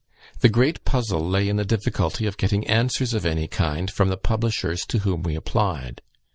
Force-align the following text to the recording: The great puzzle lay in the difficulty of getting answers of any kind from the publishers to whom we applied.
The 0.39 0.49
great 0.49 0.83
puzzle 0.83 1.29
lay 1.29 1.47
in 1.47 1.57
the 1.57 1.63
difficulty 1.63 2.25
of 2.25 2.35
getting 2.37 2.65
answers 2.65 3.13
of 3.13 3.23
any 3.23 3.47
kind 3.47 3.91
from 3.91 4.09
the 4.09 4.17
publishers 4.17 4.83
to 4.87 4.97
whom 5.05 5.21
we 5.21 5.35
applied. 5.35 6.01